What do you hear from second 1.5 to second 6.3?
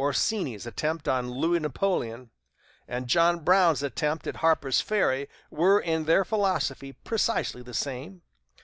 Napoleon and John Brown's attempt at Harper's Ferry were, in their